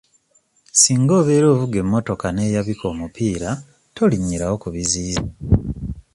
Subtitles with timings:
[0.81, 3.49] Singa oba ovuga emmotoka n'eyabika omupiira
[3.95, 5.25] tolinnyirawo ku biziyiza.